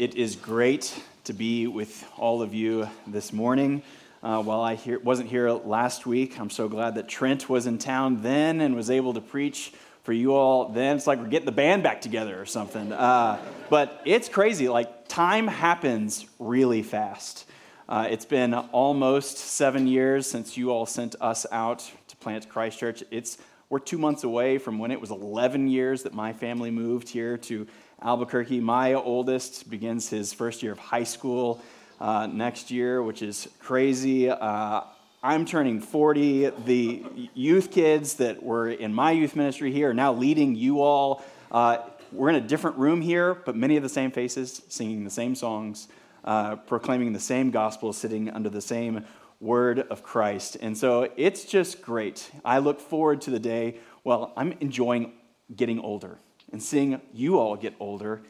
[0.00, 3.82] It is great to be with all of you this morning.
[4.22, 8.22] Uh, while I wasn't here last week, I'm so glad that Trent was in town
[8.22, 10.96] then and was able to preach for you all then.
[10.96, 12.92] It's like we're getting the band back together or something.
[12.92, 14.70] Uh, but it's crazy.
[14.70, 17.44] Like, time happens really fast.
[17.86, 23.04] Uh, it's been almost seven years since you all sent us out to plant Christchurch.
[23.10, 23.36] It's,
[23.68, 27.36] we're two months away from when it was 11 years that my family moved here
[27.36, 27.66] to
[28.02, 28.60] Albuquerque.
[28.60, 31.60] My oldest begins his first year of high school
[32.00, 34.30] uh, next year, which is crazy.
[34.30, 34.82] Uh,
[35.22, 36.50] I'm turning 40.
[36.64, 41.22] The youth kids that were in my youth ministry here are now leading you all.
[41.52, 41.78] Uh,
[42.10, 45.34] we're in a different room here, but many of the same faces, singing the same
[45.34, 45.88] songs,
[46.24, 49.04] uh, proclaiming the same gospel, sitting under the same
[49.40, 50.56] word of Christ.
[50.60, 52.30] And so it's just great.
[52.44, 55.12] I look forward to the day, well, I'm enjoying
[55.54, 56.18] getting older
[56.52, 58.22] and seeing you all get older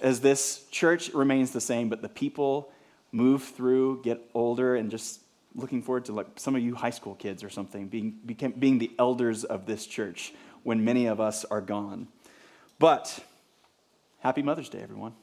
[0.00, 2.70] as this church remains the same, but the people
[3.12, 5.20] move through, get older, and just
[5.54, 8.78] looking forward to like some of you high school kids or something being, became, being
[8.78, 12.08] the elders of this church when many of us are gone.
[12.78, 13.18] But
[14.20, 15.14] happy Mother's Day, everyone.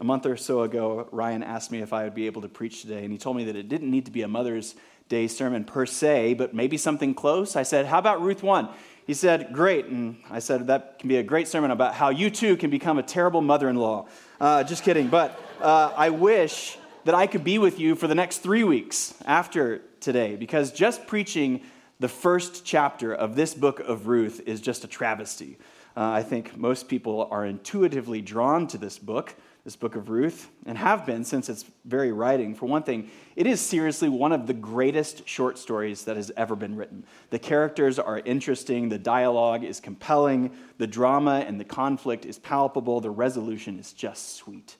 [0.00, 2.82] A month or so ago, Ryan asked me if I would be able to preach
[2.82, 4.74] today, and he told me that it didn't need to be a Mother's
[5.08, 7.54] Day sermon per se, but maybe something close.
[7.54, 8.68] I said, How about Ruth 1?
[9.06, 9.86] He said, Great.
[9.86, 12.98] And I said, That can be a great sermon about how you too can become
[12.98, 14.06] a terrible mother in law.
[14.40, 15.08] Uh, just kidding.
[15.08, 19.14] But uh, I wish that I could be with you for the next three weeks
[19.24, 21.62] after today, because just preaching
[21.98, 25.58] the first chapter of this book of Ruth is just a travesty.
[25.96, 30.50] Uh, I think most people are intuitively drawn to this book this book of Ruth,
[30.66, 32.54] and have been since its very writing.
[32.54, 36.56] For one thing, it is seriously one of the greatest short stories that has ever
[36.56, 37.04] been written.
[37.30, 43.00] The characters are interesting, the dialogue is compelling, the drama and the conflict is palpable,
[43.00, 44.76] the resolution is just sweet.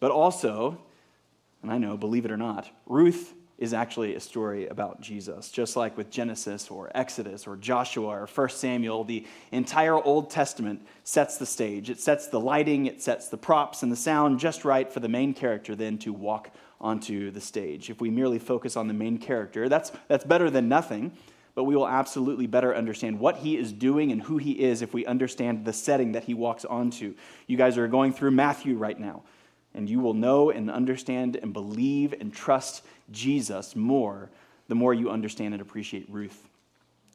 [0.00, 0.78] But also,
[1.62, 5.48] and I know, believe it or not, Ruth is actually a story about Jesus.
[5.48, 10.84] Just like with Genesis or Exodus or Joshua or 1 Samuel, the entire Old Testament
[11.04, 11.88] sets the stage.
[11.88, 15.08] It sets the lighting, it sets the props and the sound just right for the
[15.08, 17.88] main character then to walk onto the stage.
[17.88, 21.12] If we merely focus on the main character, that's, that's better than nothing,
[21.54, 24.92] but we will absolutely better understand what he is doing and who he is if
[24.92, 27.14] we understand the setting that he walks onto.
[27.46, 29.22] You guys are going through Matthew right now
[29.74, 34.30] and you will know and understand and believe and trust Jesus more
[34.68, 36.48] the more you understand and appreciate Ruth.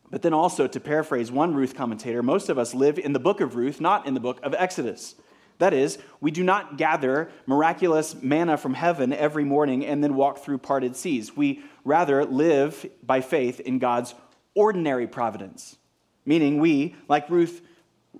[0.09, 3.41] But then also, to paraphrase one Ruth commentator, most of us live in the book
[3.41, 5.15] of Ruth, not in the book of Exodus.
[5.59, 10.39] That is, we do not gather miraculous manna from heaven every morning and then walk
[10.39, 11.35] through parted seas.
[11.35, 14.13] We rather live by faith in God's
[14.53, 15.77] ordinary providence,
[16.25, 17.61] meaning we, like Ruth,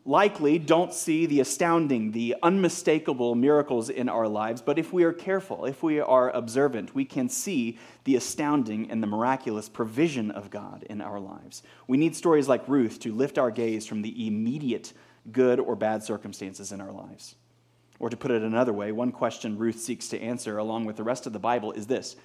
[0.08, 5.12] likely don't see the astounding, the unmistakable miracles in our lives, but if we are
[5.12, 10.50] careful, if we are observant, we can see the astounding and the miraculous provision of
[10.50, 11.62] God in our lives.
[11.88, 14.94] We need stories like Ruth to lift our gaze from the immediate
[15.34, 17.36] good or bad circumstances in our lives.
[18.00, 21.04] Or to put it another way, one question Ruth seeks to answer along with the
[21.04, 22.16] rest of the Bible is this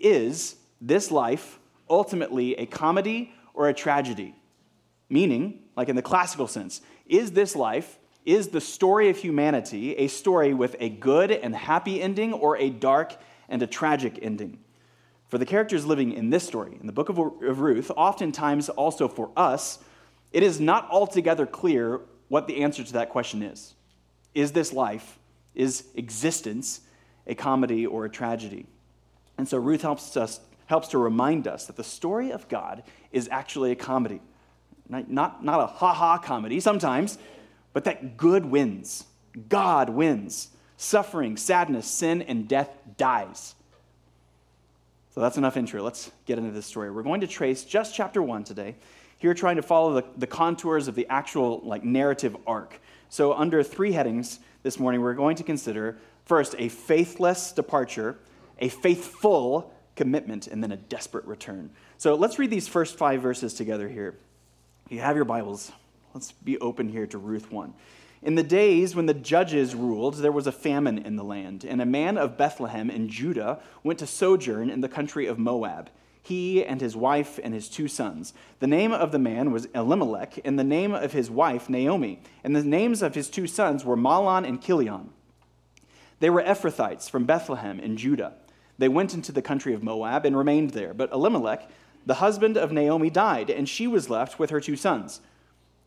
[0.00, 4.34] Is this life ultimately a comedy or a tragedy?
[5.10, 10.08] Meaning, like in the classical sense, is this life, is the story of humanity a
[10.08, 13.16] story with a good and happy ending or a dark
[13.48, 14.58] and a tragic ending?
[15.28, 19.30] For the characters living in this story, in the book of Ruth, oftentimes also for
[19.36, 19.78] us,
[20.32, 23.74] it is not altogether clear what the answer to that question is.
[24.34, 25.18] Is this life,
[25.54, 26.80] is existence
[27.26, 28.66] a comedy or a tragedy?
[29.38, 33.26] And so Ruth helps us helps to remind us that the story of God is
[33.32, 34.20] actually a comedy.
[34.88, 37.18] Not, not a ha ha comedy sometimes,
[37.72, 39.04] but that good wins.
[39.48, 40.48] God wins.
[40.76, 43.54] Suffering, sadness, sin, and death dies.
[45.18, 45.82] So that's enough intro.
[45.82, 46.90] Let's get into this story.
[46.90, 48.76] We're going to trace just chapter one today.
[49.18, 52.80] Here, trying to follow the, the contours of the actual like narrative arc.
[53.08, 58.16] So, under three headings this morning, we're going to consider first a faithless departure,
[58.60, 61.70] a faithful commitment, and then a desperate return.
[61.96, 64.14] So, let's read these first five verses together here.
[64.90, 65.70] You have your Bibles,
[66.14, 67.74] let's be open here to Ruth 1.
[68.22, 71.82] In the days when the judges ruled, there was a famine in the land, and
[71.82, 75.90] a man of Bethlehem in Judah went to sojourn in the country of Moab,
[76.22, 78.32] he and his wife and his two sons.
[78.60, 82.56] The name of the man was Elimelech, and the name of his wife Naomi, and
[82.56, 85.10] the names of his two sons were Mahlon and Chilion.
[86.20, 88.32] They were Ephrathites from Bethlehem in Judah.
[88.78, 91.68] They went into the country of Moab and remained there, but Elimelech
[92.08, 95.20] the husband of Naomi died, and she was left with her two sons.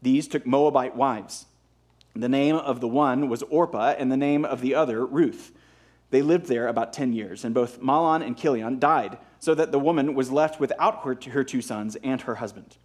[0.03, 1.47] These took Moabite wives.
[2.15, 5.51] The name of the one was Orpah, and the name of the other Ruth.
[6.11, 9.79] They lived there about 10 years, and both Mahlon and Chilion died, so that the
[9.79, 12.77] woman was left without her, her two sons and her husband.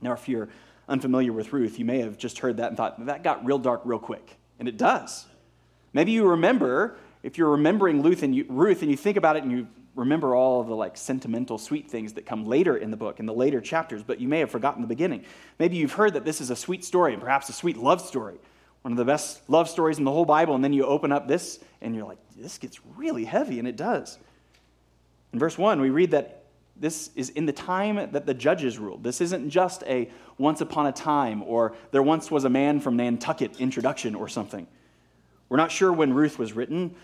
[0.00, 0.48] Now, if you're
[0.88, 3.80] unfamiliar with Ruth, you may have just heard that and thought, that got real dark
[3.84, 4.36] real quick.
[4.60, 5.26] And it does.
[5.92, 9.42] Maybe you remember, if you're remembering Ruth and you, Ruth and you think about it
[9.42, 9.66] and you
[10.00, 13.26] remember all of the like sentimental sweet things that come later in the book in
[13.26, 15.24] the later chapters but you may have forgotten the beginning.
[15.58, 18.38] Maybe you've heard that this is a sweet story and perhaps a sweet love story
[18.82, 21.28] one of the best love stories in the whole bible and then you open up
[21.28, 24.18] this and you're like this gets really heavy and it does.
[25.34, 26.44] In verse 1 we read that
[26.76, 29.04] this is in the time that the judges ruled.
[29.04, 32.96] This isn't just a once upon a time or there once was a man from
[32.96, 34.66] nantucket introduction or something.
[35.50, 36.94] We're not sure when ruth was written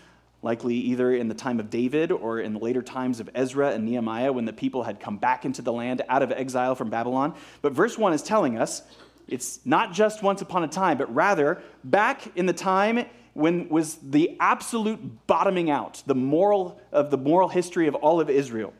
[0.47, 3.83] likely either in the time of David or in the later times of Ezra and
[3.83, 7.35] Nehemiah when the people had come back into the land out of exile from Babylon.
[7.61, 8.81] But verse 1 is telling us
[9.27, 13.95] it's not just once upon a time, but rather back in the time when was
[13.95, 18.73] the absolute bottoming out the moral of the moral history of all of Israel.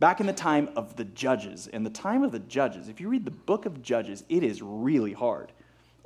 [0.00, 1.68] Back in the time of the judges.
[1.68, 4.60] In the time of the judges, if you read the book of Judges, it is
[4.62, 5.52] really hard.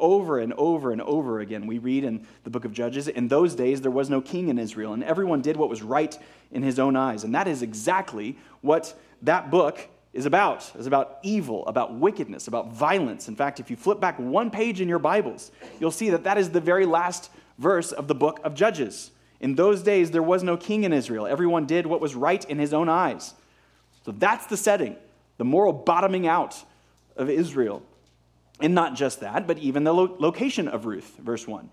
[0.00, 3.54] Over and over and over again, we read in the book of Judges, in those
[3.54, 6.18] days there was no king in Israel, and everyone did what was right
[6.50, 7.22] in his own eyes.
[7.22, 10.70] And that is exactly what that book is about.
[10.74, 13.28] It's about evil, about wickedness, about violence.
[13.28, 16.38] In fact, if you flip back one page in your Bibles, you'll see that that
[16.38, 19.10] is the very last verse of the book of Judges.
[19.40, 21.26] In those days, there was no king in Israel.
[21.26, 23.34] Everyone did what was right in his own eyes.
[24.04, 24.96] So that's the setting,
[25.38, 26.64] the moral bottoming out
[27.16, 27.82] of Israel.
[28.60, 31.68] And not just that, but even the lo- location of Ruth, verse 1.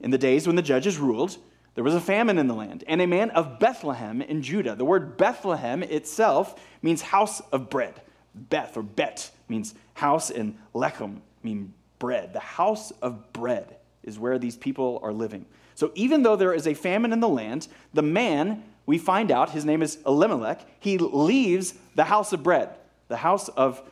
[0.00, 1.36] In the days when the judges ruled,
[1.74, 4.74] there was a famine in the land, and a man of Bethlehem in Judah.
[4.74, 8.00] The word Bethlehem itself means house of bread.
[8.34, 12.32] Beth or Bet means house, and Lechem mean bread.
[12.32, 15.46] The house of bread is where these people are living.
[15.74, 19.50] So even though there is a famine in the land, the man, we find out,
[19.50, 22.70] his name is Elimelech, he leaves the house of bread,
[23.06, 23.82] the house of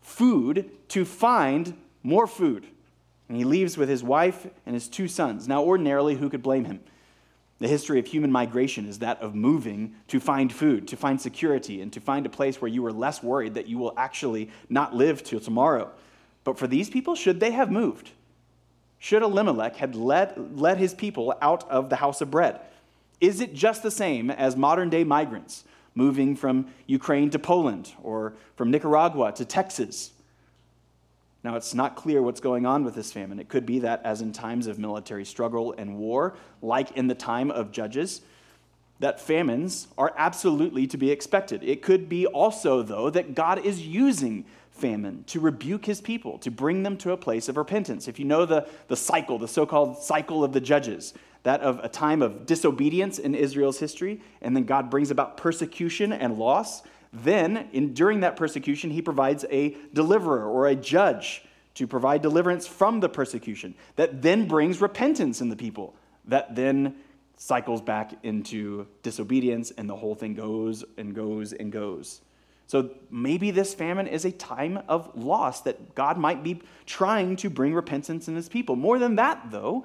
[0.00, 2.66] food, to find more food.
[3.28, 5.48] And he leaves with his wife and his two sons.
[5.48, 6.80] Now, ordinarily, who could blame him?
[7.58, 11.80] The history of human migration is that of moving to find food, to find security,
[11.80, 14.94] and to find a place where you are less worried that you will actually not
[14.94, 15.90] live till tomorrow.
[16.44, 18.10] But for these people, should they have moved?
[18.98, 22.60] Should Elimelech have led, led his people out of the house of bread?
[23.20, 25.64] Is it just the same as modern day migrants
[25.94, 30.10] moving from Ukraine to Poland or from Nicaragua to Texas
[31.44, 33.40] now, it's not clear what's going on with this famine.
[33.40, 37.16] It could be that, as in times of military struggle and war, like in the
[37.16, 38.20] time of Judges,
[39.00, 41.64] that famines are absolutely to be expected.
[41.64, 46.50] It could be also, though, that God is using famine to rebuke his people, to
[46.50, 48.06] bring them to a place of repentance.
[48.06, 51.12] If you know the, the cycle, the so called cycle of the Judges,
[51.42, 56.12] that of a time of disobedience in Israel's history, and then God brings about persecution
[56.12, 61.42] and loss, then, in, during that persecution, he provides a deliverer or a judge
[61.74, 65.94] to provide deliverance from the persecution that then brings repentance in the people,
[66.26, 66.94] that then
[67.36, 72.20] cycles back into disobedience, and the whole thing goes and goes and goes.
[72.66, 77.50] So maybe this famine is a time of loss that God might be trying to
[77.50, 78.76] bring repentance in his people.
[78.76, 79.84] More than that, though,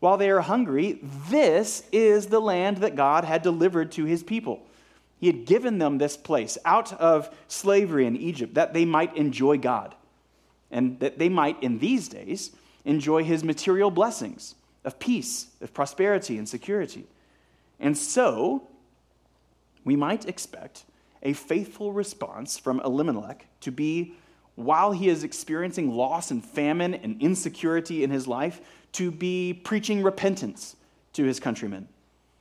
[0.00, 0.98] while they are hungry,
[1.30, 4.66] this is the land that God had delivered to his people.
[5.18, 9.58] He had given them this place out of slavery in Egypt that they might enjoy
[9.58, 9.94] God
[10.70, 12.50] and that they might, in these days,
[12.84, 14.54] enjoy his material blessings
[14.84, 17.06] of peace, of prosperity, and security.
[17.80, 18.68] And so,
[19.84, 20.84] we might expect
[21.22, 24.14] a faithful response from Elimelech to be,
[24.54, 28.60] while he is experiencing loss and famine and insecurity in his life,
[28.92, 30.76] to be preaching repentance
[31.12, 31.88] to his countrymen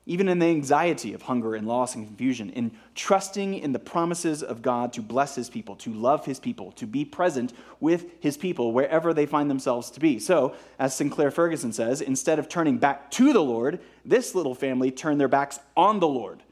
[0.05, 4.43] even in the anxiety of hunger and loss and confusion, in trusting in the promises
[4.43, 8.38] of God to bless his people, to love his people, to be present with his
[8.38, 10.19] people wherever they find themselves to be.
[10.19, 14.91] So, as Sinclair Ferguson says, instead of turning back to the Lord, this little family
[14.91, 16.43] turned their backs on the Lord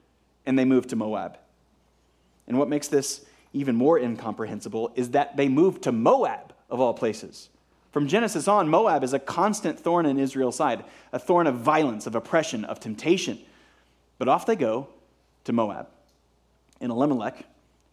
[0.46, 1.38] and they moved to Moab.
[2.48, 6.94] And what makes this even more incomprehensible is that they moved to Moab, of all
[6.94, 7.50] places.
[7.94, 12.08] From Genesis on, Moab is a constant thorn in Israel's side, a thorn of violence,
[12.08, 13.38] of oppression, of temptation.
[14.18, 14.88] But off they go
[15.44, 15.88] to Moab.
[16.82, 17.46] And Elimelech,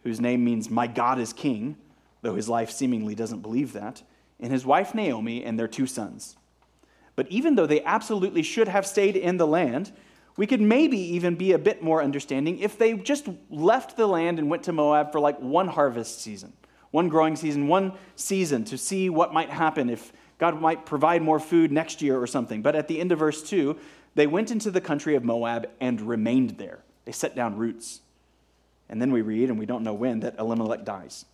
[0.03, 1.77] whose name means my God is king,
[2.23, 4.01] though his life seemingly doesn't believe that,
[4.39, 6.35] and his wife Naomi and their two sons.
[7.15, 9.91] But even though they absolutely should have stayed in the land,
[10.35, 14.39] we could maybe even be a bit more understanding if they just left the land
[14.39, 16.53] and went to Moab for like one harvest season
[16.91, 21.39] one growing season, one season to see what might happen if God might provide more
[21.39, 22.61] food next year or something.
[22.61, 23.77] But at the end of verse 2,
[24.15, 26.79] they went into the country of Moab and remained there.
[27.05, 28.01] They set down roots.
[28.89, 31.25] And then we read, and we don't know when, that Elimelech dies.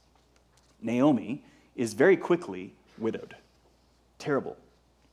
[0.82, 1.44] Naomi
[1.76, 3.36] is very quickly widowed.
[4.20, 4.58] Terrible,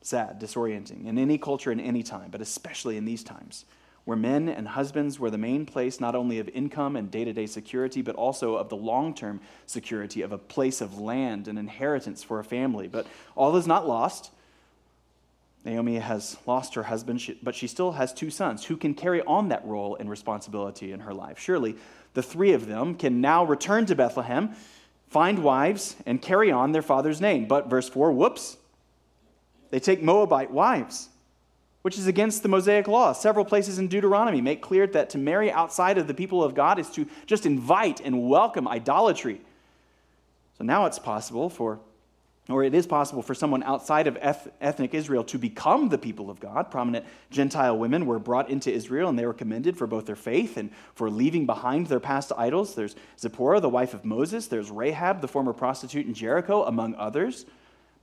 [0.02, 3.64] sad, disorienting in any culture in any time, but especially in these times
[4.04, 7.32] where men and husbands were the main place not only of income and day to
[7.32, 11.58] day security, but also of the long term security of a place of land and
[11.58, 12.86] inheritance for a family.
[12.86, 14.30] But all is not lost.
[15.64, 19.48] Naomi has lost her husband, but she still has two sons who can carry on
[19.48, 21.38] that role and responsibility in her life.
[21.38, 21.76] Surely
[22.12, 24.54] the three of them can now return to Bethlehem,
[25.08, 27.46] find wives, and carry on their father's name.
[27.46, 28.58] But verse 4 whoops,
[29.70, 31.08] they take Moabite wives
[31.84, 33.12] which is against the Mosaic law.
[33.12, 36.78] Several places in Deuteronomy make clear that to marry outside of the people of God
[36.78, 39.38] is to just invite and welcome idolatry.
[40.56, 41.78] So now it's possible for,
[42.48, 44.16] or it is possible for someone outside of
[44.62, 46.70] ethnic Israel to become the people of God.
[46.70, 50.56] Prominent Gentile women were brought into Israel and they were commended for both their faith
[50.56, 52.74] and for leaving behind their past idols.
[52.74, 54.46] There's Zipporah, the wife of Moses.
[54.46, 57.44] There's Rahab, the former prostitute in Jericho, among others.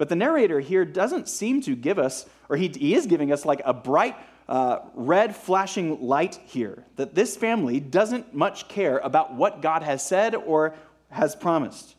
[0.01, 3.45] But the narrator here doesn't seem to give us, or he, he is giving us
[3.45, 4.15] like a bright
[4.49, 10.03] uh, red flashing light here that this family doesn't much care about what God has
[10.03, 10.73] said or
[11.11, 11.93] has promised.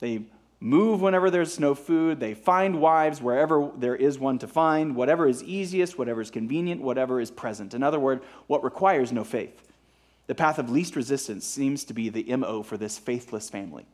[0.00, 0.22] They
[0.58, 5.28] move whenever there's no food, they find wives wherever there is one to find, whatever
[5.28, 7.74] is easiest, whatever is convenient, whatever is present.
[7.74, 9.68] In other words, what requires no faith.
[10.26, 13.86] The path of least resistance seems to be the MO for this faithless family.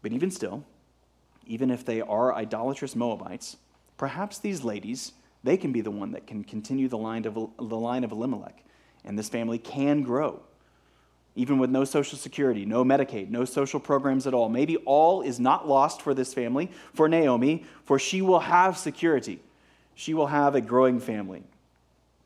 [0.00, 0.64] But even still,
[1.46, 3.56] even if they are idolatrous Moabites,
[3.96, 5.12] perhaps these ladies,
[5.44, 8.62] they can be the one that can continue the line of, the line of Elimelech,
[9.04, 10.40] and this family can grow.
[11.34, 14.50] Even with no Social Security, no Medicaid, no social programs at all.
[14.50, 19.40] Maybe all is not lost for this family, for Naomi, for she will have security.
[19.94, 21.42] She will have a growing family.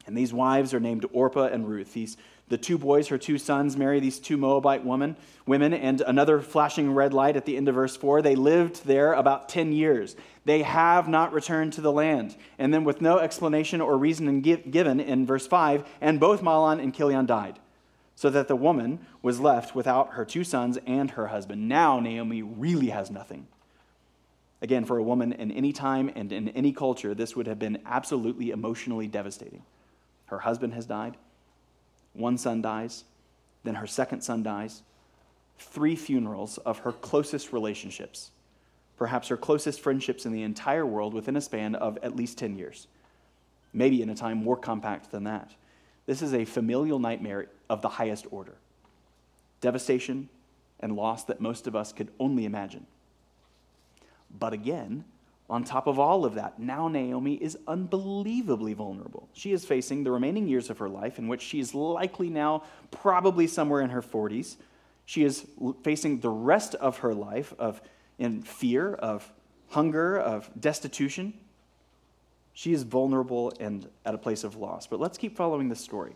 [0.07, 1.93] And these wives are named Orpah and Ruth.
[1.93, 2.17] These
[2.49, 6.93] the two boys, her two sons, marry these two Moabite women, women, and another flashing
[6.93, 8.23] red light at the end of verse 4.
[8.23, 10.15] They lived there about 10 years.
[10.45, 12.37] They have not returned to the land.
[12.57, 16.95] And then, with no explanation or reason given in verse 5, and both Mahlon and
[16.95, 17.59] Chilion died,
[18.15, 21.69] so that the woman was left without her two sons and her husband.
[21.69, 23.49] Now, Naomi really has nothing.
[24.63, 27.83] Again, for a woman in any time and in any culture, this would have been
[27.85, 29.63] absolutely emotionally devastating.
[30.27, 31.17] Her husband has died
[32.17, 33.05] one son dies,
[33.65, 34.83] then her second son dies.
[35.59, 38.31] Three funerals of her closest relationships,
[38.97, 42.57] perhaps her closest friendships in the entire world within a span of at least 10
[42.57, 42.87] years,
[43.73, 45.53] maybe in a time more compact than that.
[46.07, 48.55] This is a familial nightmare of the highest order.
[49.61, 50.29] Devastation
[50.81, 52.87] and loss that most of us could only imagine.
[54.39, 55.05] But again,
[55.49, 59.29] on top of all of that, now Naomi is unbelievably vulnerable.
[59.33, 62.65] She is facing the remaining years of her life, in which she is likely now
[62.91, 64.57] probably somewhere in her 40s.
[65.05, 65.47] She is
[65.85, 67.81] facing the rest of her life of
[68.19, 69.31] in fear, of
[69.69, 71.35] hunger, of destitution.
[72.53, 74.87] She is vulnerable and at a place of loss.
[74.87, 76.15] But let's keep following the story.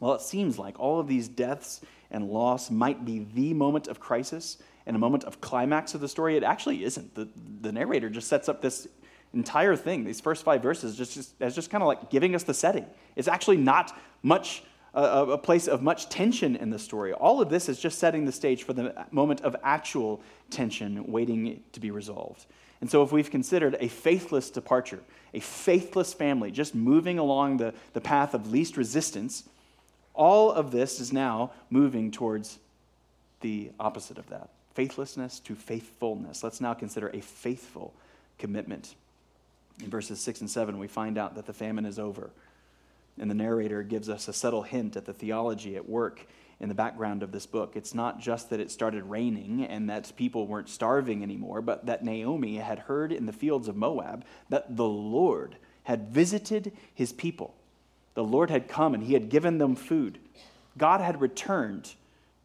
[0.00, 1.80] Well, it seems like all of these deaths
[2.10, 6.08] and loss might be the moment of crisis and a moment of climax of the
[6.08, 6.36] story.
[6.36, 7.14] It actually isn't.
[7.14, 7.28] The,
[7.60, 8.88] the narrator just sets up this
[9.34, 12.42] entire thing, these first five verses, just, just as just kind of like giving us
[12.42, 12.86] the setting.
[13.16, 14.62] It's actually not much
[14.94, 17.14] a place of much tension in the story.
[17.14, 20.20] All of this is just setting the stage for the moment of actual
[20.50, 22.44] tension waiting to be resolved.
[22.82, 25.00] And so, if we've considered a faithless departure,
[25.32, 29.44] a faithless family just moving along the, the path of least resistance,
[30.14, 32.58] all of this is now moving towards
[33.40, 36.42] the opposite of that faithlessness to faithfulness.
[36.42, 37.94] Let's now consider a faithful
[38.38, 38.94] commitment.
[39.82, 42.30] In verses 6 and 7, we find out that the famine is over.
[43.18, 46.26] And the narrator gives us a subtle hint at the theology at work
[46.60, 47.72] in the background of this book.
[47.74, 52.04] It's not just that it started raining and that people weren't starving anymore, but that
[52.04, 57.54] Naomi had heard in the fields of Moab that the Lord had visited his people
[58.14, 60.18] the Lord had come and he had given them food.
[60.76, 61.94] God had returned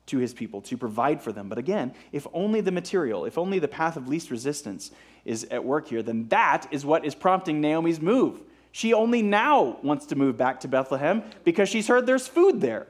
[0.07, 1.49] to his people to provide for them.
[1.49, 4.91] But again, if only the material, if only the path of least resistance
[5.25, 8.41] is at work here, then that is what is prompting Naomi's move.
[8.71, 12.87] She only now wants to move back to Bethlehem because she's heard there's food there.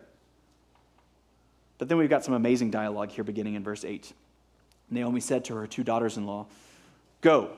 [1.78, 4.12] But then we've got some amazing dialogue here beginning in verse 8.
[4.90, 6.48] Naomi said to her two daughters in law,
[7.22, 7.52] Go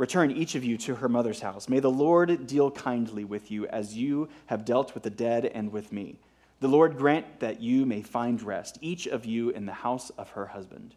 [0.00, 1.68] Return each of you to her mother's house.
[1.68, 5.70] May the Lord deal kindly with you as you have dealt with the dead and
[5.70, 6.18] with me.
[6.60, 10.30] The Lord grant that you may find rest, each of you in the house of
[10.30, 10.94] her husband.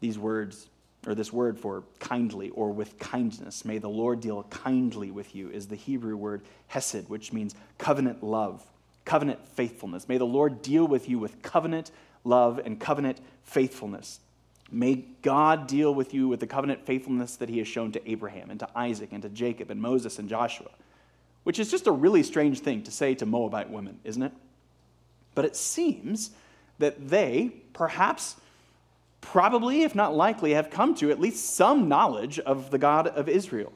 [0.00, 0.68] These words
[1.06, 3.64] or this word for kindly or with kindness.
[3.64, 8.22] May the Lord deal kindly with you is the Hebrew word hesed, which means covenant
[8.22, 8.64] love,
[9.04, 10.08] covenant faithfulness.
[10.08, 11.92] May the Lord deal with you with covenant
[12.24, 14.20] love and covenant faithfulness.
[14.70, 18.50] May God deal with you with the covenant faithfulness that he has shown to Abraham
[18.50, 20.70] and to Isaac and to Jacob and Moses and Joshua,
[21.44, 24.32] which is just a really strange thing to say to Moabite women, isn't it?
[25.34, 26.30] But it seems
[26.78, 28.36] that they, perhaps,
[29.20, 33.28] probably, if not likely, have come to at least some knowledge of the God of
[33.28, 33.72] Israel.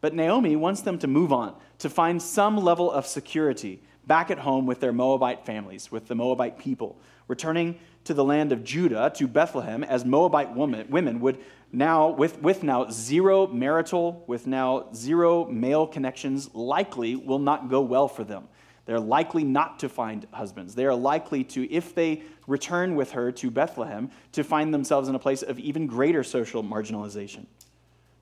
[0.00, 4.38] But Naomi wants them to move on, to find some level of security back at
[4.38, 6.96] home with their Moabite families, with the Moabite people,
[7.28, 11.38] returning to the land of Judah, to Bethlehem, as Moabite woman, women would
[11.72, 17.80] now, with, with now zero marital, with now zero male connections, likely will not go
[17.80, 18.48] well for them.
[18.86, 20.74] They're likely not to find husbands.
[20.74, 25.14] They are likely to, if they return with her to Bethlehem, to find themselves in
[25.14, 27.46] a place of even greater social marginalization.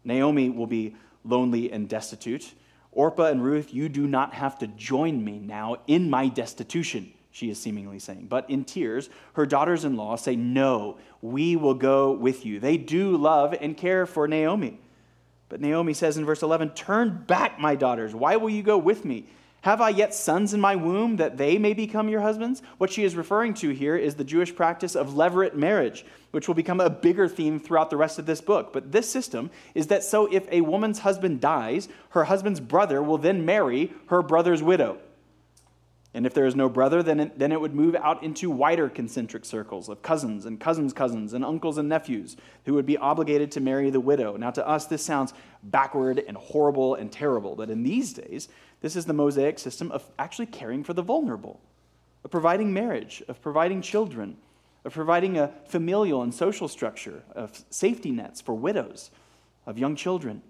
[0.04, 2.54] Naomi will be lonely and destitute.
[2.92, 7.50] Orpah and Ruth, you do not have to join me now in my destitution she
[7.50, 8.26] is seemingly saying.
[8.28, 12.58] But in tears, her daughters in law say, No, we will go with you.
[12.58, 14.80] They do love and care for Naomi.
[15.48, 18.14] But Naomi says in verse 11, Turn back, my daughters.
[18.14, 19.26] Why will you go with me?
[19.62, 22.62] Have I yet sons in my womb that they may become your husbands?
[22.78, 26.54] What she is referring to here is the Jewish practice of levirate marriage, which will
[26.54, 28.72] become a bigger theme throughout the rest of this book.
[28.72, 33.18] But this system is that so if a woman's husband dies, her husband's brother will
[33.18, 34.98] then marry her brother's widow.
[36.14, 38.88] And if there is no brother, then it, then it would move out into wider
[38.88, 43.50] concentric circles of cousins and cousins' cousins and uncles and nephews who would be obligated
[43.52, 44.36] to marry the widow.
[44.36, 48.48] Now, to us, this sounds backward and horrible and terrible, but in these days,
[48.80, 51.61] this is the Mosaic system of actually caring for the vulnerable,
[52.25, 54.37] of providing marriage, of providing children,
[54.85, 59.11] of providing a familial and social structure, of safety nets for widows,
[59.66, 60.42] of young children.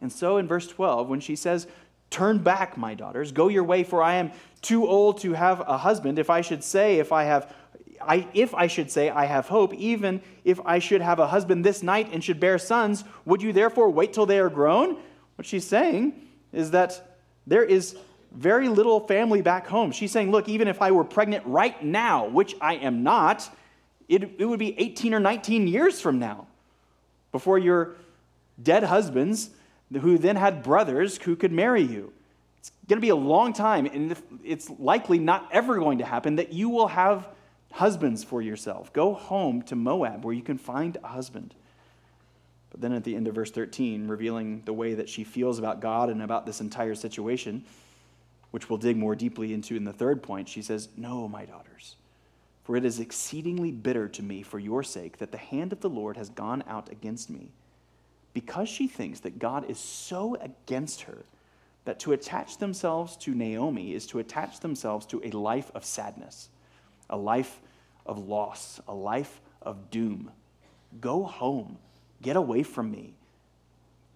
[0.00, 1.66] And so in verse 12, when she says,
[2.10, 3.32] Turn back, my daughters.
[3.32, 4.32] Go your way, for I am
[4.62, 6.18] too old to have a husband.
[6.18, 7.54] If I should say, if I have,
[8.00, 11.64] I, if I should say, I have hope, even if I should have a husband
[11.64, 14.96] this night and should bear sons, would you therefore wait till they are grown?
[15.36, 16.14] What she's saying
[16.52, 17.07] is that
[17.48, 17.96] there is
[18.30, 19.90] very little family back home.
[19.90, 23.48] She's saying, look, even if I were pregnant right now, which I am not,
[24.08, 26.46] it, it would be 18 or 19 years from now
[27.32, 27.96] before your
[28.62, 29.50] dead husbands
[29.92, 32.12] who then had brothers who could marry you.
[32.58, 36.36] It's going to be a long time, and it's likely not ever going to happen
[36.36, 37.28] that you will have
[37.72, 38.92] husbands for yourself.
[38.92, 41.54] Go home to Moab where you can find a husband.
[42.70, 45.80] But then at the end of verse 13, revealing the way that she feels about
[45.80, 47.64] God and about this entire situation,
[48.50, 51.96] which we'll dig more deeply into in the third point, she says, No, my daughters,
[52.64, 55.90] for it is exceedingly bitter to me for your sake that the hand of the
[55.90, 57.50] Lord has gone out against me
[58.34, 61.24] because she thinks that God is so against her
[61.84, 66.48] that to attach themselves to Naomi is to attach themselves to a life of sadness,
[67.08, 67.60] a life
[68.04, 70.30] of loss, a life of doom.
[71.00, 71.78] Go home.
[72.22, 73.14] Get away from me.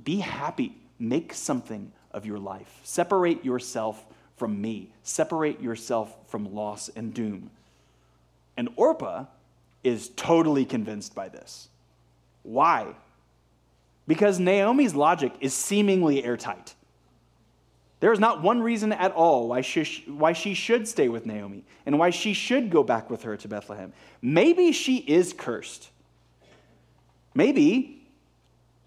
[0.02, 0.76] Be happy.
[0.98, 2.80] Make something of your life.
[2.82, 4.04] Separate yourself
[4.36, 4.92] from me.
[5.02, 7.50] Separate yourself from loss and doom.
[8.56, 9.26] And Orpah
[9.82, 11.68] is totally convinced by this.
[12.42, 12.94] Why?
[14.06, 16.74] because Naomi's logic is seemingly airtight.
[18.00, 21.64] There is not one reason at all why she, why she should stay with Naomi
[21.86, 23.92] and why she should go back with her to Bethlehem.
[24.20, 25.90] Maybe she is cursed.
[27.34, 28.06] Maybe,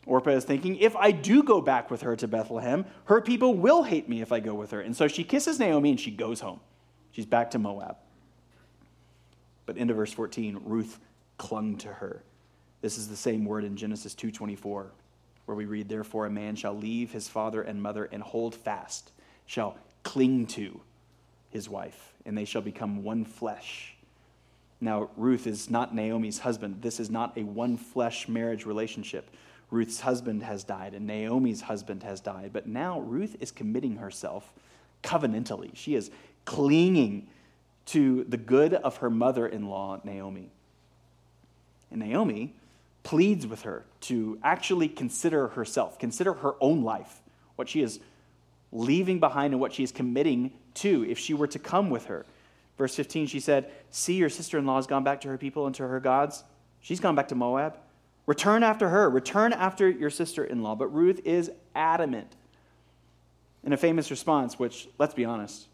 [0.06, 3.84] Orpah is thinking, if I do go back with her to Bethlehem, her people will
[3.84, 4.82] hate me if I go with her.
[4.82, 6.60] And so she kisses Naomi and she goes home.
[7.12, 7.98] She's back to Moab.
[9.66, 11.00] But into verse 14, Ruth
[11.38, 12.24] clung to her.
[12.82, 14.92] This is the same word in Genesis 2:24
[15.46, 19.12] where we read, Therefore, a man shall leave his father and mother and hold fast,
[19.46, 20.82] shall cling to
[21.50, 23.95] his wife, and they shall become one flesh.
[24.86, 26.84] Now, Ruth is not Naomi's husband.
[26.84, 29.32] This is not a one flesh marriage relationship.
[29.72, 32.52] Ruth's husband has died, and Naomi's husband has died.
[32.54, 34.54] But now Ruth is committing herself
[35.04, 35.72] covenantally.
[35.74, 36.12] She is
[36.46, 37.28] clinging
[37.88, 40.52] to the good of her mother in law, Naomi.
[41.90, 42.54] And Naomi
[43.02, 47.22] pleads with her to actually consider herself, consider her own life,
[47.56, 48.00] what she is
[48.72, 52.24] leaving behind and what she is committing to if she were to come with her.
[52.78, 55.66] Verse 15, she said, See, your sister in law has gone back to her people
[55.66, 56.44] and to her gods.
[56.82, 57.78] She's gone back to Moab.
[58.26, 59.10] Return after her.
[59.10, 60.76] Return after your sister in law.
[60.76, 62.36] But Ruth is adamant.
[63.64, 65.68] In a famous response, which, let's be honest,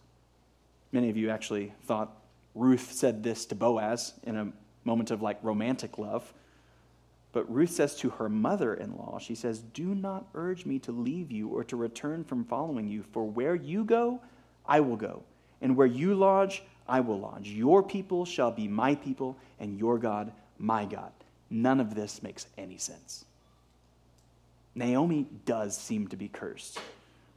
[0.92, 2.16] many of you actually thought
[2.56, 4.52] Ruth said this to Boaz in a
[4.84, 6.34] moment of like romantic love.
[7.34, 10.92] But Ruth says to her mother in law, she says, Do not urge me to
[10.92, 14.22] leave you or to return from following you, for where you go,
[14.66, 15.24] I will go,
[15.62, 17.48] and where you lodge, I will lodge.
[17.48, 21.14] Your people shall be my people, and your God, my God.
[21.50, 23.24] None of this makes any sense.
[24.76, 26.82] Naomi does seem to be cursed.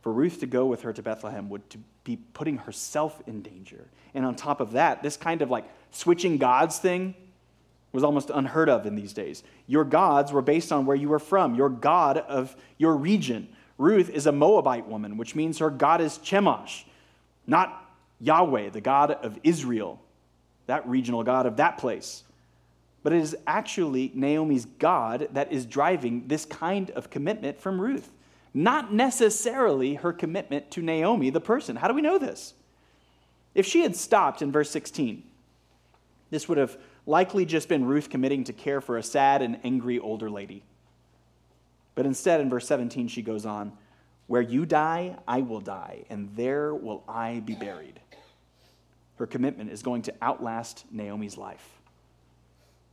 [0.03, 3.87] For Ruth to go with her to Bethlehem would to be putting herself in danger.
[4.13, 7.15] And on top of that, this kind of like switching gods thing
[7.93, 9.45] was almost unheard of in these days.
[9.69, 13.49] Your gods were based on where you were from, your god of your region.
[13.79, 16.83] Ruth is a Moabite woman, which means her god is Chemosh,
[17.47, 17.84] not
[18.25, 20.01] Yahweh, the God of Israel,
[20.67, 22.25] that regional God of that place.
[23.03, 28.11] But it is actually Naomi's God that is driving this kind of commitment from Ruth,
[28.55, 31.77] not necessarily her commitment to Naomi, the person.
[31.77, 32.55] How do we know this?
[33.55, 35.23] If she had stopped in verse 16,
[36.31, 39.99] this would have likely just been Ruth committing to care for a sad and angry
[39.99, 40.63] older lady.
[41.95, 43.73] But instead, in verse 17, she goes on,
[44.27, 48.01] Where you die, I will die, and there will I be buried.
[49.17, 51.67] Her commitment is going to outlast Naomi's life.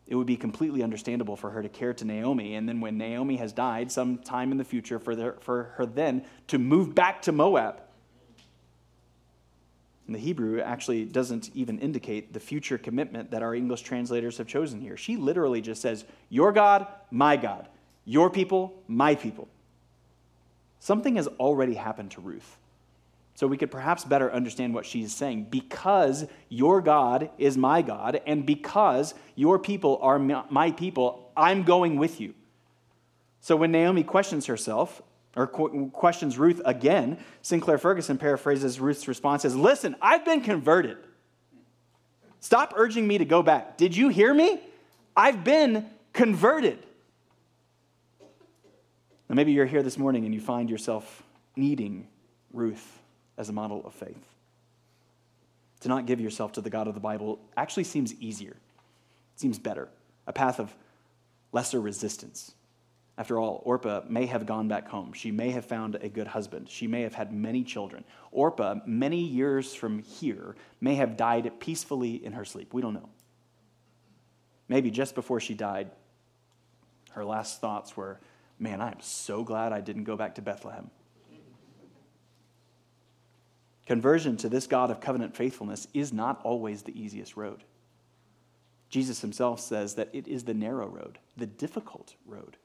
[0.08, 3.38] It would be completely understandable for her to care to Naomi, and then when Naomi
[3.38, 7.32] has died, sometime in the future, for, the, for her then to move back to
[7.32, 7.82] Moab
[10.12, 14.48] and the Hebrew actually doesn't even indicate the future commitment that our English translators have
[14.48, 14.98] chosen here.
[14.98, 17.70] She literally just says, Your God, my God.
[18.04, 19.48] Your people, my people.
[20.80, 22.58] Something has already happened to Ruth.
[23.42, 25.48] So we could perhaps better understand what she's saying.
[25.50, 31.96] Because your God is my God, and because your people are my people, I'm going
[31.98, 32.36] with you.
[33.40, 35.02] So when Naomi questions herself,
[35.36, 40.98] or questions Ruth again, Sinclair Ferguson paraphrases Ruth's response as Listen, I've been converted.
[42.42, 43.76] Stop urging me to go back.
[43.76, 44.60] Did you hear me?
[45.18, 46.78] I've been converted.
[49.28, 51.24] Now, maybe you're here this morning and you find yourself
[51.56, 52.08] needing
[52.54, 53.01] Ruth
[53.38, 54.26] as a model of faith.
[55.82, 59.58] To not give yourself to the God of the Bible actually seems easier, it seems
[59.60, 59.90] better,
[60.28, 60.76] a path of
[61.52, 62.54] lesser resistance.
[63.18, 65.14] After all, Orpah may have gone back home.
[65.14, 66.70] She may have found a good husband.
[66.70, 68.04] She may have had many children.
[68.32, 72.74] Orpah, many years from here, may have died peacefully in her sleep.
[72.74, 73.10] We don't know.
[74.70, 75.92] Maybe just before she died,
[77.12, 78.20] her last thoughts were,
[78.58, 80.90] Man, I am so glad I didn't go back to Bethlehem.
[83.86, 87.64] Conversion to this God of covenant faithfulness is not always the easiest road.
[88.90, 92.58] Jesus himself says that it is the narrow road, the difficult road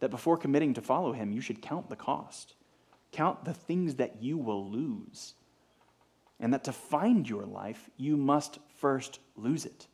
[0.00, 2.54] that before committing to follow him, you should count the cost.
[3.12, 5.34] Count the things that you will lose.
[6.40, 9.86] And that to find your life, you must first lose it.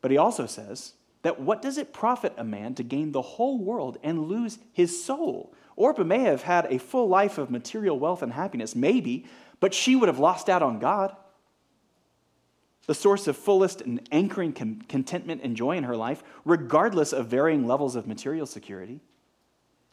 [0.00, 3.58] But he also says that what does it profit a man to gain the whole
[3.58, 5.52] world and lose his soul?
[5.78, 9.26] Orpah may have had a full life of material wealth and happiness, maybe,
[9.60, 11.14] but she would have lost out on God
[12.86, 17.66] the source of fullest and anchoring contentment and joy in her life, regardless of varying
[17.66, 18.98] levels of material security.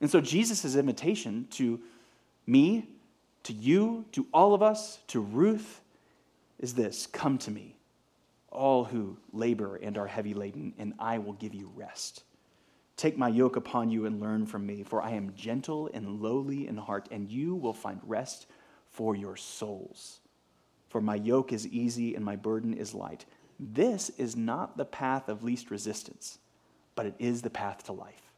[0.02, 1.80] And so, Jesus' invitation to
[2.48, 2.88] me,
[3.43, 5.82] to you, to all of us, to Ruth,
[6.58, 7.76] is this Come to me,
[8.50, 12.24] all who labor and are heavy laden, and I will give you rest.
[12.97, 16.67] Take my yoke upon you and learn from me, for I am gentle and lowly
[16.67, 18.47] in heart, and you will find rest
[18.89, 20.21] for your souls
[20.95, 23.25] for my yoke is easy and my burden is light.
[23.60, 26.39] This is not the path of least resistance,
[26.95, 28.31] but it is the path to life.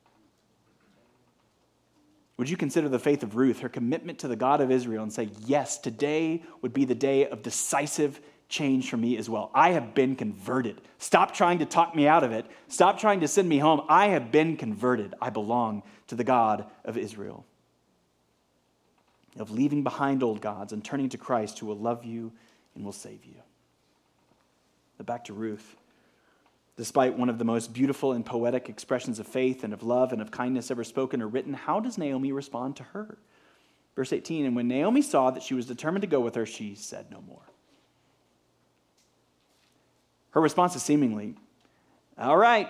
[2.38, 5.14] Would you consider the faith of Ruth, her commitment to the God of Israel, and
[5.14, 9.52] say, Yes, today would be the day of decisive change for me as well?
[9.54, 10.82] I have been converted.
[10.98, 12.46] Stop trying to talk me out of it.
[12.68, 13.82] Stop trying to send me home.
[13.90, 15.14] I have been converted.
[15.22, 17.46] I belong to the God of Israel.
[19.38, 22.32] Of leaving behind old gods and turning to Christ who will love you
[22.76, 23.36] and will save you.
[24.98, 25.76] But back to Ruth.
[26.76, 30.22] Despite one of the most beautiful and poetic expressions of faith and of love and
[30.22, 33.18] of kindness ever spoken or written, how does Naomi respond to her?
[33.96, 36.76] Verse 18 And when Naomi saw that she was determined to go with her, she
[36.76, 37.42] said no more.
[40.32, 41.36] Her response is seemingly,
[42.18, 42.70] All right,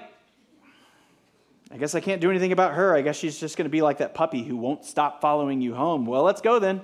[1.72, 2.96] I guess I can't do anything about her.
[2.96, 5.76] I guess she's just going to be like that puppy who won't stop following you
[5.76, 6.06] home.
[6.06, 6.82] Well, let's go then.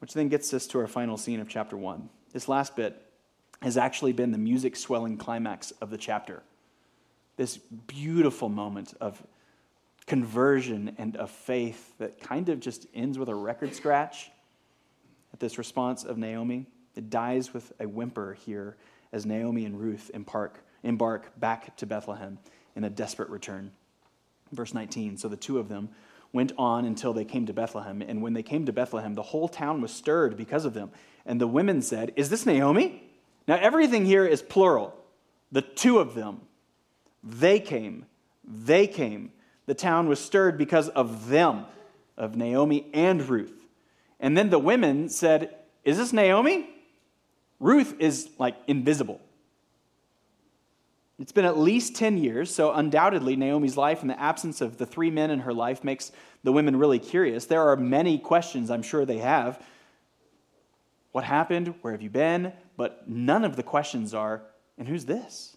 [0.00, 2.08] Which then gets us to our final scene of chapter 1.
[2.32, 3.00] This last bit
[3.62, 6.42] has actually been the music swelling climax of the chapter.
[7.36, 9.22] This beautiful moment of
[10.06, 14.30] conversion and of faith that kind of just ends with a record scratch
[15.32, 16.66] at this response of Naomi.
[16.96, 18.76] It dies with a whimper here
[19.12, 22.38] as Naomi and Ruth embark, embark back to Bethlehem
[22.76, 23.72] in a desperate return.
[24.52, 25.88] Verse 19 So the two of them
[26.32, 28.02] went on until they came to Bethlehem.
[28.02, 30.90] And when they came to Bethlehem, the whole town was stirred because of them.
[31.24, 33.02] And the women said, Is this Naomi?
[33.46, 34.94] Now, everything here is plural.
[35.52, 36.40] The two of them,
[37.22, 38.06] they came,
[38.44, 39.32] they came.
[39.66, 41.66] The town was stirred because of them,
[42.16, 43.54] of Naomi and Ruth.
[44.18, 45.54] And then the women said,
[45.84, 46.68] Is this Naomi?
[47.60, 49.20] Ruth is like invisible.
[51.18, 54.86] It's been at least 10 years, so undoubtedly Naomi's life and the absence of the
[54.86, 56.10] three men in her life makes
[56.42, 57.46] the women really curious.
[57.46, 59.62] There are many questions I'm sure they have.
[61.12, 61.74] What happened?
[61.82, 62.52] Where have you been?
[62.76, 64.42] But none of the questions are,
[64.76, 65.56] and who's this?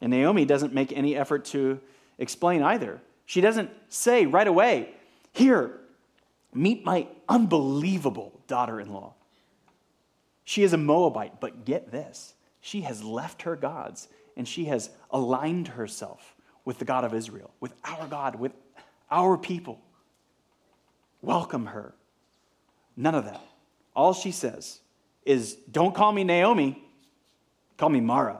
[0.00, 1.80] And Naomi doesn't make any effort to
[2.18, 3.00] explain either.
[3.24, 4.90] She doesn't say right away,
[5.32, 5.78] Here,
[6.52, 9.14] meet my unbelievable daughter in law.
[10.44, 14.88] She is a Moabite, but get this she has left her gods and she has
[15.10, 18.52] aligned herself with the God of Israel, with our God, with
[19.10, 19.80] our people.
[21.20, 21.92] Welcome her.
[22.96, 23.42] None of that.
[23.94, 24.80] All she says
[25.26, 26.82] is, Don't call me Naomi,
[27.76, 28.38] call me Mara.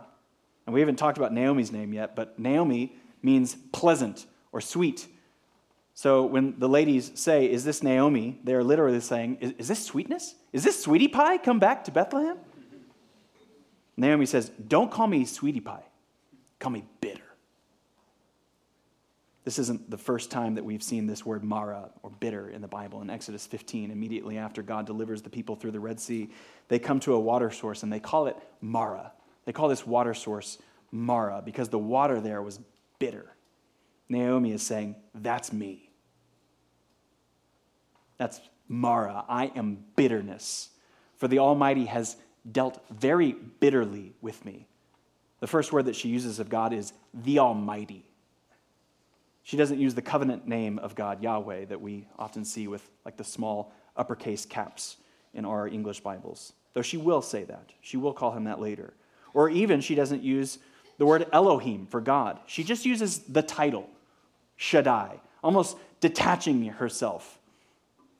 [0.66, 5.08] And we haven't talked about Naomi's name yet, but Naomi means pleasant or sweet.
[5.94, 8.40] So when the ladies say, Is this Naomi?
[8.44, 10.34] they're literally saying, Is, is this sweetness?
[10.52, 12.38] Is this sweetie pie come back to Bethlehem?
[13.96, 15.84] Naomi says, Don't call me sweetie pie,
[16.58, 17.22] call me bitter.
[19.44, 22.68] This isn't the first time that we've seen this word Mara or bitter in the
[22.68, 23.02] Bible.
[23.02, 26.30] In Exodus 15, immediately after God delivers the people through the Red Sea,
[26.68, 29.12] they come to a water source and they call it Mara.
[29.44, 30.58] They call this water source
[30.92, 32.60] Mara because the water there was
[33.00, 33.34] bitter.
[34.12, 35.90] Naomi is saying, That's me.
[38.18, 39.24] That's Mara.
[39.28, 40.68] I am bitterness.
[41.16, 42.16] For the Almighty has
[42.50, 44.66] dealt very bitterly with me.
[45.40, 48.04] The first word that she uses of God is the Almighty.
[49.42, 53.16] She doesn't use the covenant name of God, Yahweh, that we often see with like
[53.16, 54.98] the small uppercase caps
[55.34, 56.52] in our English Bibles.
[56.74, 57.72] Though she will say that.
[57.80, 58.94] She will call him that later.
[59.34, 60.58] Or even she doesn't use
[60.98, 62.38] the word Elohim for God.
[62.46, 63.88] She just uses the title,
[64.62, 67.38] Shaddai, almost detaching herself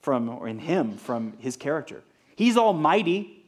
[0.01, 2.03] from, or in him, from his character.
[2.37, 3.43] He's almighty,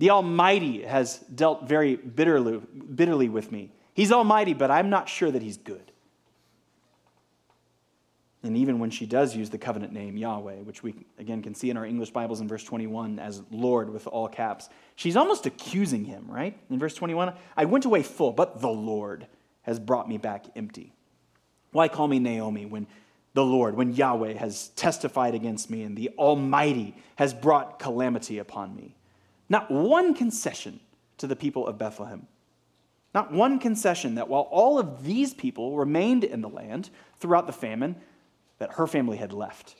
[0.00, 3.70] the Almighty has dealt very bitterly, bitterly with me.
[3.92, 5.92] He's Almighty, but I'm not sure that He's good.
[8.42, 11.68] And even when she does use the covenant name Yahweh, which we again can see
[11.68, 16.06] in our English Bibles in verse 21 as Lord with all caps, she's almost accusing
[16.06, 16.58] him, right?
[16.70, 19.26] In verse 21, I went away full, but the Lord
[19.62, 20.94] has brought me back empty.
[21.72, 22.86] Why call me Naomi when
[23.34, 28.74] the Lord, when Yahweh has testified against me and the Almighty has brought calamity upon
[28.74, 28.96] me?
[29.48, 30.80] Not one concession
[31.18, 32.26] to the people of Bethlehem.
[33.14, 37.52] Not one concession that while all of these people remained in the land throughout the
[37.52, 37.96] famine,
[38.58, 39.74] that her family had left.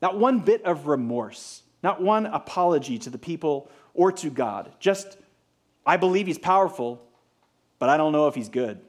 [0.00, 4.72] Not one bit of remorse, not one apology to the people or to God.
[4.80, 5.18] Just,
[5.84, 7.02] I believe he's powerful,
[7.78, 8.80] but I don't know if he's good.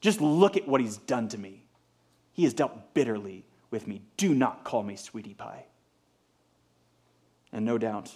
[0.00, 1.59] Just look at what he's done to me.
[2.40, 4.00] He has dealt bitterly with me.
[4.16, 5.66] Do not call me sweetie pie.
[7.52, 8.12] And no doubt,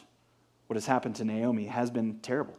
[0.67, 2.57] what has happened to Naomi has been terrible.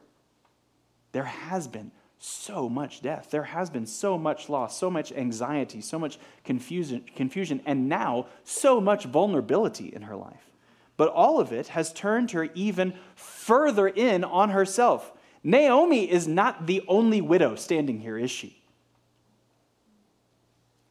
[1.12, 3.32] There has been so much death.
[3.32, 8.28] There has been so much loss, so much anxiety, so much confusion, confusion, and now
[8.44, 10.52] so much vulnerability in her life.
[10.98, 15.12] But all of it has turned her even further in on herself.
[15.44, 18.62] Naomi is not the only widow standing here, is she?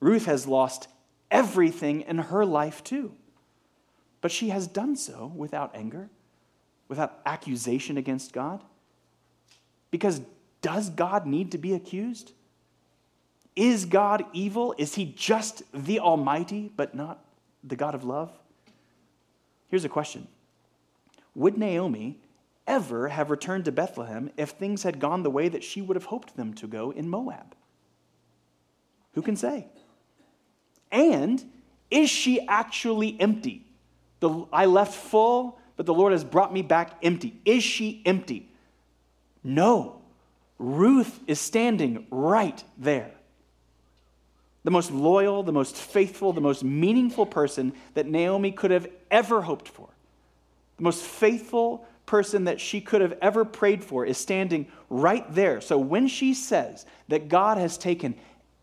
[0.04, 0.86] Ruth has lost
[1.30, 3.14] everything in her life too.
[4.20, 6.10] But she has done so without anger,
[6.88, 8.62] without accusation against God?
[9.90, 10.20] Because
[10.60, 12.32] does God need to be accused?
[13.56, 14.74] Is God evil?
[14.76, 17.24] Is he just the Almighty, but not
[17.62, 18.30] the God of love?
[19.70, 20.28] Here's a question
[21.34, 22.20] Would Naomi
[22.66, 26.04] ever have returned to Bethlehem if things had gone the way that she would have
[26.04, 27.56] hoped them to go in Moab?
[29.14, 29.68] Who can say?
[30.94, 31.44] And
[31.90, 33.66] is she actually empty?
[34.20, 37.36] The, I left full, but the Lord has brought me back empty.
[37.44, 38.48] Is she empty?
[39.42, 40.00] No.
[40.58, 43.10] Ruth is standing right there.
[44.62, 49.42] The most loyal, the most faithful, the most meaningful person that Naomi could have ever
[49.42, 49.88] hoped for.
[50.76, 55.60] The most faithful person that she could have ever prayed for is standing right there.
[55.60, 58.14] So when she says that God has taken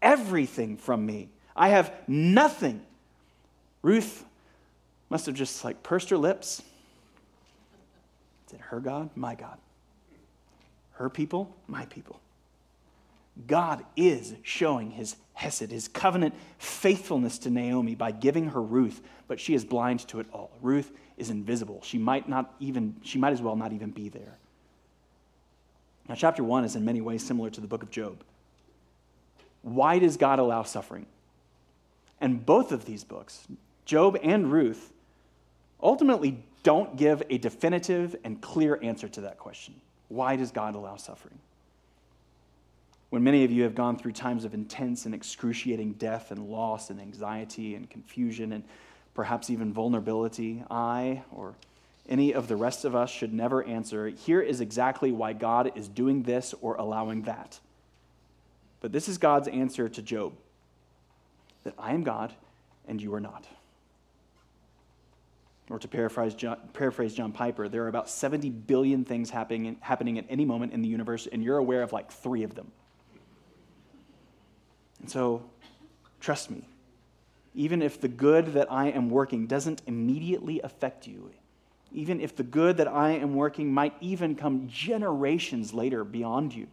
[0.02, 2.82] everything from me, I have nothing,
[3.82, 4.26] Ruth
[5.10, 6.62] must have just like pursed her lips
[8.52, 9.10] is it her God?
[9.16, 9.58] My God.
[10.94, 12.20] Her people, my people.
[13.48, 19.40] God is showing his hesed, his covenant faithfulness to Naomi by giving her Ruth, but
[19.40, 20.52] she is blind to it all.
[20.62, 21.80] Ruth is invisible.
[21.82, 24.38] She might not even, she might as well not even be there.
[26.10, 28.22] Now, chapter one is in many ways similar to the book of Job.
[29.62, 31.06] Why does God allow suffering?
[32.22, 33.48] And both of these books,
[33.84, 34.94] Job and Ruth,
[35.82, 39.74] ultimately don't give a definitive and clear answer to that question.
[40.08, 41.40] Why does God allow suffering?
[43.10, 46.92] When many of you have gone through times of intense and excruciating death and loss
[46.92, 48.64] and anxiety and confusion and
[49.16, 51.56] perhaps even vulnerability, I or
[52.08, 55.88] any of the rest of us should never answer, here is exactly why God is
[55.88, 57.60] doing this or allowing that.
[58.80, 60.34] But this is God's answer to Job
[61.64, 62.34] that I am God
[62.88, 63.46] and you are not.
[65.70, 70.18] Or to paraphrase John, paraphrase John Piper, there are about 70 billion things happening, happening
[70.18, 72.72] at any moment in the universe, and you're aware of like three of them.
[75.00, 75.44] And so,
[76.20, 76.68] trust me,
[77.56, 81.32] even if the good that I am working doesn't immediately affect you,
[81.94, 86.68] even if the good that I am working might even come generations later beyond you,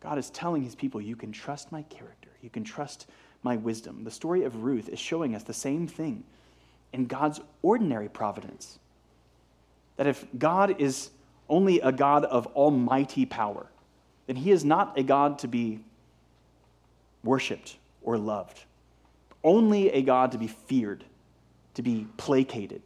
[0.00, 3.08] God is telling his people, you can trust my character, you can trust
[3.42, 4.04] my wisdom.
[4.04, 6.24] The story of Ruth is showing us the same thing
[6.92, 8.78] in God's ordinary providence.
[9.96, 11.10] That if God is
[11.48, 13.66] only a God of almighty power,
[14.26, 15.80] then he is not a God to be
[17.24, 18.64] worshiped or loved,
[19.44, 21.04] only a God to be feared,
[21.74, 22.82] to be placated.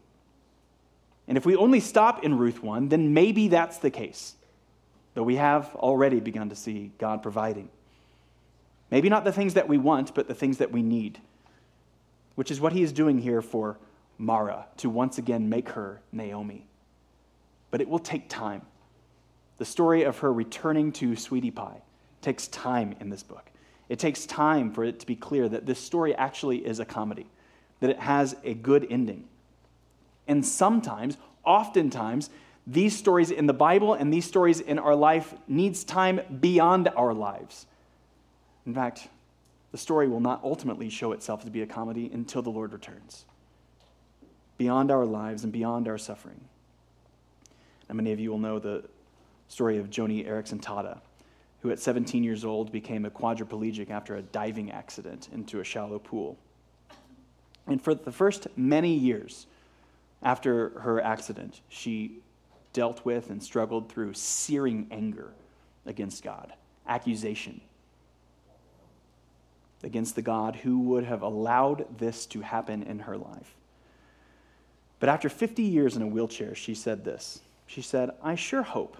[1.28, 4.34] And if we only stop in Ruth 1, then maybe that's the case,
[5.14, 7.68] though we have already begun to see God providing.
[8.90, 11.20] Maybe not the things that we want, but the things that we need,
[12.34, 13.78] which is what he is doing here for
[14.18, 16.66] Mara to once again make her Naomi.
[17.70, 18.62] But it will take time.
[19.58, 21.82] The story of her returning to Sweetie Pie
[22.22, 23.50] takes time in this book.
[23.88, 27.26] It takes time for it to be clear that this story actually is a comedy,
[27.80, 29.24] that it has a good ending.
[30.26, 32.30] And sometimes, oftentimes,
[32.66, 37.14] these stories in the Bible and these stories in our life needs time beyond our
[37.14, 37.66] lives.
[38.66, 39.08] In fact,
[39.72, 43.24] the story will not ultimately show itself to be a comedy until the Lord returns,
[44.58, 46.40] beyond our lives and beyond our suffering.
[47.88, 48.84] And many of you will know the
[49.48, 50.98] story of Joni Eareckson Tada
[51.66, 55.98] who at 17 years old became a quadriplegic after a diving accident into a shallow
[55.98, 56.38] pool.
[57.66, 59.46] And for the first many years
[60.22, 62.18] after her accident, she
[62.72, 65.32] dealt with and struggled through searing anger
[65.86, 66.52] against God,
[66.86, 67.60] accusation
[69.82, 73.54] against the God who would have allowed this to happen in her life.
[74.98, 77.40] But after 50 years in a wheelchair, she said this.
[77.66, 78.96] She said, I sure hope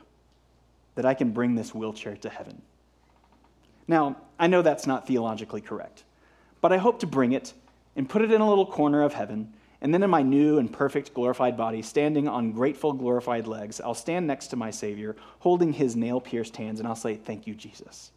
[0.95, 2.61] that I can bring this wheelchair to heaven.
[3.89, 6.05] Now, I know that's not theologically correct,
[6.61, 7.55] but I hope to bring it
[7.95, 10.73] and put it in a little corner of heaven, and then in my new and
[10.73, 15.73] perfect glorified body, standing on grateful glorified legs, I'll stand next to my Savior, holding
[15.73, 18.11] his nail pierced hands, and I'll say, Thank you, Jesus.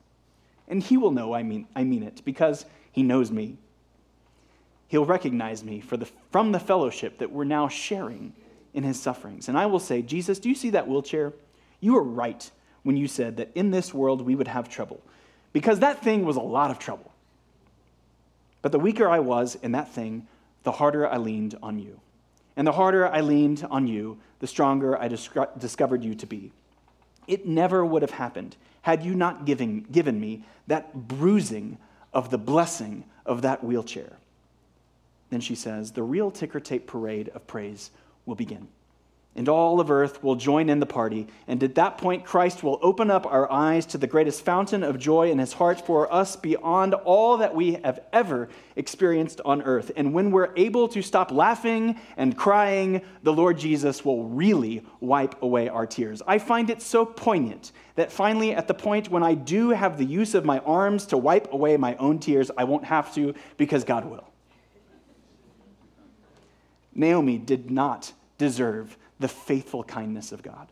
[0.69, 3.57] And he will know I mean, I mean it because he knows me.
[4.87, 8.33] He'll recognize me for the, from the fellowship that we're now sharing
[8.73, 9.49] in his sufferings.
[9.49, 11.33] And I will say, Jesus, do you see that wheelchair?
[11.79, 12.49] You were right
[12.83, 15.01] when you said that in this world we would have trouble,
[15.53, 17.11] because that thing was a lot of trouble.
[18.61, 20.27] But the weaker I was in that thing,
[20.63, 21.99] the harder I leaned on you.
[22.55, 26.51] And the harder I leaned on you, the stronger I discovered you to be.
[27.27, 31.77] It never would have happened had you not given, given me that bruising
[32.13, 34.17] of the blessing of that wheelchair.
[35.29, 37.91] Then she says, The real ticker tape parade of praise
[38.25, 38.67] will begin
[39.39, 41.25] and all of earth will join in the party.
[41.47, 44.99] And at that point, Christ will open up our eyes to the greatest fountain of
[44.99, 49.93] joy in his heart for us beyond all that we have ever experienced on earth.
[49.95, 55.41] And when we're able to stop laughing and crying, the Lord Jesus will really wipe
[55.41, 56.21] away our tears.
[56.27, 60.03] I find it so poignant that finally, at the point when I do have the
[60.03, 63.85] use of my arms to wipe away my own tears, I won't have to because
[63.85, 64.27] God will.
[66.93, 70.67] Naomi did not deserve the faithful kindness of God.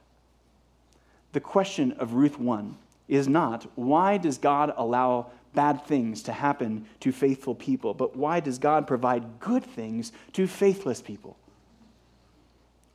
[1.34, 2.78] The question of Ruth 1
[3.08, 8.40] is not why does God allow bad things to happen to faithful people, but why
[8.40, 11.36] does God provide good things to faithless people?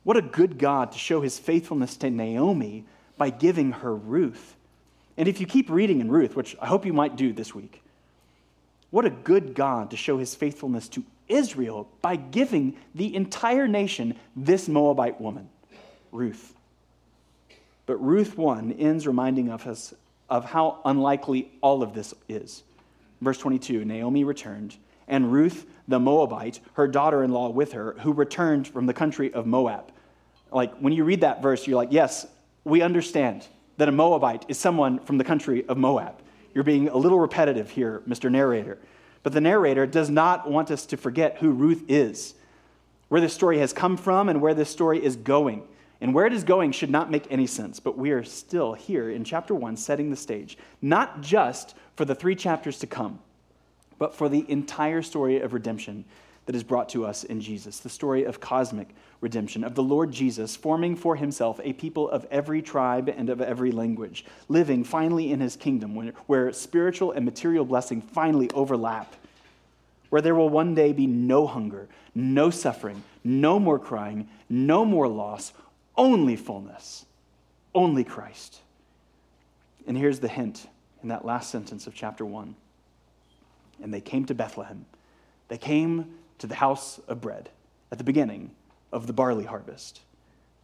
[0.03, 2.85] What a good God to show his faithfulness to Naomi
[3.17, 4.55] by giving her Ruth.
[5.17, 7.81] And if you keep reading in Ruth, which I hope you might do this week,
[8.89, 14.15] what a good God to show his faithfulness to Israel by giving the entire nation
[14.35, 15.49] this Moabite woman,
[16.11, 16.53] Ruth.
[17.85, 19.93] But Ruth 1 ends reminding of us
[20.29, 22.63] of how unlikely all of this is.
[23.21, 28.13] Verse 22 Naomi returned, and Ruth the Moabite, her daughter in law with her, who
[28.13, 29.91] returned from the country of Moab.
[30.51, 32.25] Like when you read that verse, you're like, yes,
[32.63, 33.47] we understand
[33.77, 36.15] that a Moabite is someone from the country of Moab.
[36.53, 38.31] You're being a little repetitive here, Mr.
[38.31, 38.77] Narrator.
[39.23, 42.35] But the narrator does not want us to forget who Ruth is,
[43.07, 45.63] where this story has come from, and where this story is going.
[46.01, 49.09] And where it is going should not make any sense, but we are still here
[49.09, 53.19] in chapter 1 setting the stage, not just for the three chapters to come,
[53.97, 56.03] but for the entire story of redemption
[56.45, 58.89] that is brought to us in Jesus, the story of cosmic
[59.21, 63.39] redemption, of the Lord Jesus forming for himself a people of every tribe and of
[63.39, 65.95] every language, living finally in his kingdom
[66.27, 69.15] where spiritual and material blessing finally overlap,
[70.09, 75.07] where there will one day be no hunger, no suffering, no more crying, no more
[75.07, 75.53] loss,
[75.95, 77.05] only fullness,
[77.73, 78.59] only Christ.
[79.87, 80.67] And here's the hint
[81.01, 82.55] in that last sentence of chapter 1.
[83.81, 84.85] And they came to Bethlehem.
[85.47, 87.49] They came to the house of bread
[87.91, 88.51] at the beginning
[88.91, 90.01] of the barley harvest.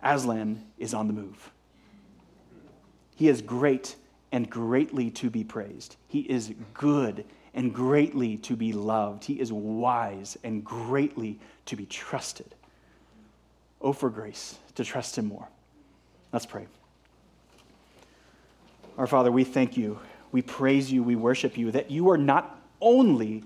[0.01, 1.51] Aslan is on the move.
[3.15, 3.95] He is great
[4.31, 5.97] and greatly to be praised.
[6.07, 9.25] He is good and greatly to be loved.
[9.25, 12.55] He is wise and greatly to be trusted.
[13.81, 15.47] Oh, for grace to trust him more.
[16.31, 16.67] Let's pray.
[18.97, 19.99] Our Father, we thank you,
[20.31, 23.43] we praise you, we worship you, that you are not only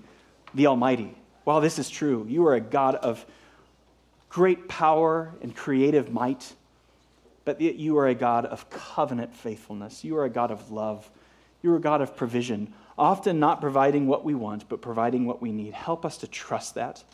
[0.52, 1.14] the Almighty.
[1.44, 3.24] While this is true, you are a God of
[4.28, 6.54] great power and creative might,
[7.44, 10.02] but yet you are a God of covenant faithfulness.
[10.02, 11.08] You are a God of love.
[11.62, 15.40] You are a God of provision, often not providing what we want, but providing what
[15.40, 15.74] we need.
[15.74, 17.04] Help us to trust that.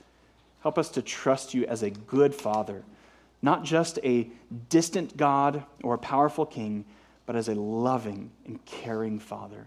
[0.63, 2.85] Help us to trust you as a good Father
[3.43, 4.29] not just a
[4.69, 6.85] distant God or a powerful king,
[7.27, 9.67] but as a loving and caring Father.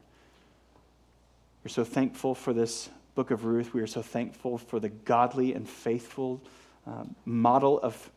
[1.63, 3.73] We're so thankful for this book of Ruth.
[3.73, 6.41] We are so thankful for the godly and faithful
[6.87, 8.09] uh, model of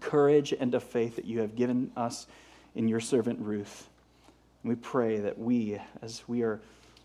[0.00, 2.26] courage and of faith that you have given us
[2.74, 3.88] in your servant Ruth.
[4.62, 6.60] And we pray that we, as we are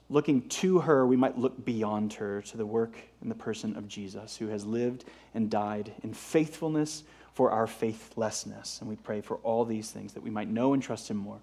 [0.09, 3.87] looking to her, we might look beyond her to the work and the person of
[3.87, 7.03] Jesus, who has lived and died in faithfulness
[7.33, 8.79] for our faithlessness.
[8.79, 11.39] And we pray for all these things that we might know and trust him more.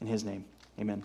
[0.00, 0.44] In his name,
[0.78, 1.02] amen.